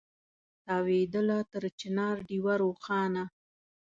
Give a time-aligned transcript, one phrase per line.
[0.65, 3.23] تاوېدله تر چنار ډېوه روښانه